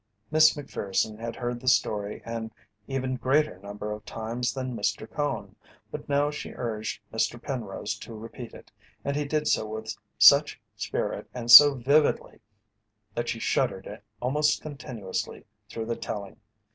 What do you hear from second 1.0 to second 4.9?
had heard the story an even greater number of times than